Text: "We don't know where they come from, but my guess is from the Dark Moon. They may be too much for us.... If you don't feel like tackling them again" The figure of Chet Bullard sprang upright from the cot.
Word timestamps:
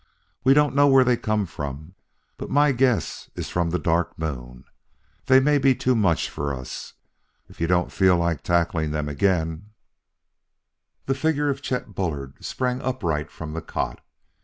"We 0.43 0.55
don't 0.55 0.73
know 0.73 0.87
where 0.87 1.03
they 1.03 1.15
come 1.15 1.45
from, 1.45 1.93
but 2.37 2.49
my 2.49 2.71
guess 2.71 3.29
is 3.35 3.49
from 3.51 3.69
the 3.69 3.77
Dark 3.77 4.17
Moon. 4.17 4.63
They 5.27 5.39
may 5.39 5.59
be 5.59 5.75
too 5.75 5.93
much 5.95 6.27
for 6.27 6.55
us.... 6.55 6.93
If 7.47 7.61
you 7.61 7.67
don't 7.67 7.91
feel 7.91 8.17
like 8.17 8.41
tackling 8.41 8.89
them 8.89 9.07
again" 9.07 9.69
The 11.05 11.13
figure 11.13 11.49
of 11.51 11.61
Chet 11.61 11.93
Bullard 11.93 12.43
sprang 12.43 12.81
upright 12.81 13.29
from 13.29 13.53
the 13.53 13.61
cot. 13.61 14.01